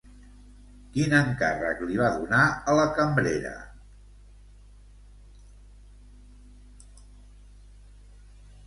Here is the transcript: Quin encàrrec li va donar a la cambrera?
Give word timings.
Quin 0.93 1.11
encàrrec 1.17 1.83
li 1.89 1.99
va 1.99 2.07
donar 2.15 2.41
a 2.73 2.75
la 2.79 2.85
cambrera? 2.95 3.53